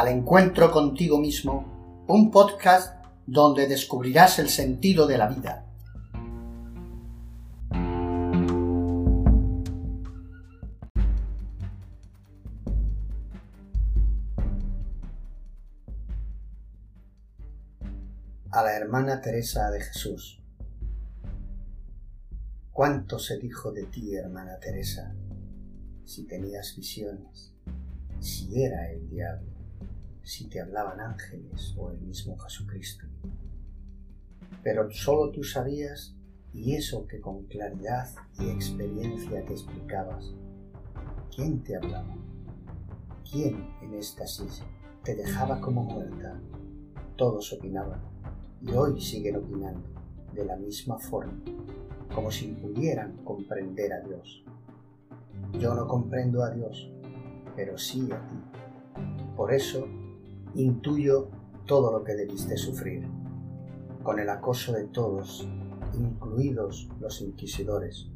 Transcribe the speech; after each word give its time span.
al 0.00 0.08
encuentro 0.08 0.70
contigo 0.70 1.18
mismo, 1.18 2.06
un 2.08 2.30
podcast 2.30 3.04
donde 3.26 3.68
descubrirás 3.68 4.38
el 4.38 4.48
sentido 4.48 5.06
de 5.06 5.18
la 5.18 5.28
vida. 5.28 5.66
A 18.52 18.62
la 18.62 18.74
hermana 18.74 19.20
Teresa 19.20 19.70
de 19.70 19.82
Jesús. 19.82 20.42
¿Cuánto 22.72 23.18
se 23.18 23.36
dijo 23.36 23.70
de 23.70 23.84
ti, 23.84 24.14
hermana 24.14 24.58
Teresa? 24.58 25.14
Si 26.06 26.26
tenías 26.26 26.74
visiones, 26.74 27.52
si 28.18 28.62
era 28.62 28.90
el 28.90 29.06
diablo, 29.10 29.49
si 30.22 30.48
te 30.48 30.60
hablaban 30.60 31.00
ángeles 31.00 31.74
o 31.76 31.90
el 31.90 32.00
mismo 32.00 32.36
Jesucristo. 32.38 33.06
Pero 34.62 34.90
solo 34.90 35.30
tú 35.30 35.42
sabías 35.42 36.14
y 36.52 36.74
eso 36.74 37.06
que 37.06 37.20
con 37.20 37.44
claridad 37.46 38.08
y 38.38 38.48
experiencia 38.50 39.44
te 39.44 39.52
explicabas. 39.52 40.34
¿Quién 41.34 41.62
te 41.62 41.76
hablaba? 41.76 42.16
¿Quién 43.30 43.68
en 43.82 43.94
éxtasis 43.94 44.62
te 45.04 45.14
dejaba 45.14 45.60
como 45.60 45.84
muerta? 45.84 46.40
Todos 47.16 47.52
opinaban 47.52 48.00
y 48.60 48.72
hoy 48.72 49.00
siguen 49.00 49.36
opinando 49.36 49.88
de 50.34 50.44
la 50.44 50.56
misma 50.56 50.98
forma, 50.98 51.40
como 52.14 52.30
si 52.30 52.48
pudieran 52.48 53.16
comprender 53.24 53.92
a 53.92 54.00
Dios. 54.00 54.44
Yo 55.58 55.74
no 55.74 55.86
comprendo 55.86 56.42
a 56.44 56.50
Dios, 56.50 56.90
pero 57.56 57.78
sí 57.78 58.08
a 58.12 58.26
ti. 58.26 58.36
Por 59.36 59.52
eso 59.52 59.86
intuyo 60.54 61.28
todo 61.66 61.92
lo 61.92 62.04
que 62.04 62.14
debiste 62.14 62.56
sufrir, 62.56 63.06
con 64.02 64.18
el 64.18 64.28
acoso 64.28 64.72
de 64.72 64.84
todos, 64.84 65.48
incluidos 65.94 66.88
los 67.00 67.20
inquisidores, 67.20 68.08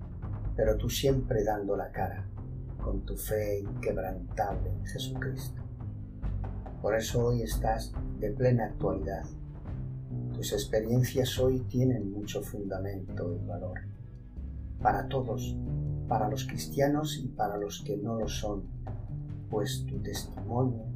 pero 0.57 0.77
tú 0.77 0.89
siempre 0.89 1.45
dando 1.45 1.77
la 1.77 1.93
cara, 1.93 2.27
con 2.83 3.03
tu 3.03 3.17
fe 3.17 3.61
inquebrantable 3.61 4.71
en 4.71 4.85
Jesucristo. 4.87 5.63
Por 6.83 6.95
eso 6.95 7.27
hoy 7.27 7.43
estás 7.43 7.93
de 8.19 8.31
plena 8.31 8.67
actualidad. 8.67 9.25
Tus 10.35 10.53
experiencias 10.53 11.39
hoy 11.39 11.61
tienen 11.61 12.13
mucho 12.13 12.43
fundamento 12.43 13.35
y 13.35 13.47
valor. 13.47 13.81
Para 14.83 15.09
todos, 15.09 15.57
para 16.09 16.29
los 16.29 16.47
cristianos 16.47 17.19
y 17.23 17.29
para 17.29 17.57
los 17.57 17.83
que 17.83 17.97
no 17.97 18.19
lo 18.19 18.29
son, 18.29 18.65
pues 19.49 19.87
tu 19.87 20.03
testimonio 20.03 20.94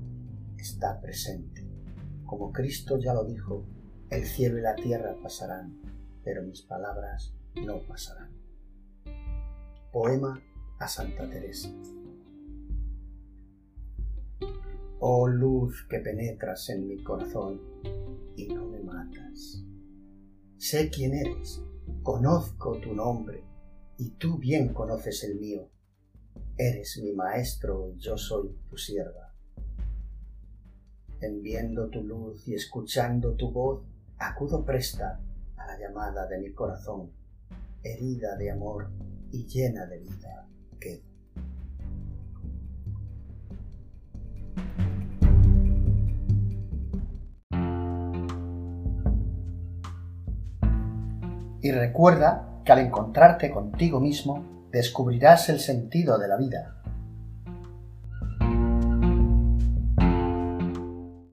está 0.58 1.00
presente. 1.00 1.66
Como 2.26 2.52
Cristo 2.52 2.98
ya 2.98 3.14
lo 3.14 3.24
dijo, 3.24 3.64
el 4.10 4.24
cielo 4.24 4.58
y 4.58 4.62
la 4.62 4.74
tierra 4.74 5.16
pasarán, 5.22 5.80
pero 6.24 6.42
mis 6.42 6.62
palabras 6.62 7.34
no 7.54 7.80
pasarán. 7.86 8.30
Poema 9.92 10.40
a 10.78 10.88
Santa 10.88 11.28
Teresa. 11.28 11.70
Oh 15.00 15.28
luz 15.28 15.86
que 15.88 16.00
penetras 16.00 16.68
en 16.70 16.88
mi 16.88 17.02
corazón 17.02 17.60
y 18.36 18.48
no 18.48 18.66
me 18.66 18.80
matas. 18.80 19.62
Sé 20.56 20.90
quién 20.90 21.14
eres, 21.14 21.62
conozco 22.02 22.78
tu 22.80 22.94
nombre 22.94 23.44
y 23.96 24.10
tú 24.10 24.38
bien 24.38 24.74
conoces 24.74 25.22
el 25.24 25.36
mío. 25.36 25.70
Eres 26.56 26.98
mi 27.00 27.12
maestro 27.12 27.88
y 27.90 27.98
yo 27.98 28.18
soy 28.18 28.58
tu 28.68 28.76
sierva 28.76 29.28
en 31.20 31.42
viendo 31.42 31.88
tu 31.88 32.02
luz 32.02 32.46
y 32.46 32.54
escuchando 32.54 33.34
tu 33.34 33.50
voz, 33.50 33.82
acudo 34.18 34.64
presta 34.64 35.20
a 35.56 35.66
la 35.66 35.78
llamada 35.78 36.26
de 36.26 36.38
mi 36.38 36.52
corazón, 36.52 37.10
herida 37.82 38.36
de 38.36 38.50
amor 38.50 38.90
y 39.30 39.46
llena 39.46 39.86
de 39.86 39.98
vida 39.98 40.46
quedo. 40.80 41.02
Y 51.60 51.72
recuerda 51.72 52.62
que 52.64 52.72
al 52.72 52.78
encontrarte 52.78 53.50
contigo 53.50 54.00
mismo, 54.00 54.68
descubrirás 54.70 55.48
el 55.48 55.58
sentido 55.58 56.18
de 56.18 56.28
la 56.28 56.36
vida 56.36 56.77